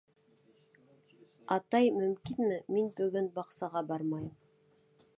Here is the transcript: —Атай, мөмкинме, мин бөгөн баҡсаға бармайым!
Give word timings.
—Атай, 1.57 1.91
мөмкинме, 1.99 2.59
мин 2.79 2.91
бөгөн 3.03 3.31
баҡсаға 3.39 3.89
бармайым! 3.93 4.37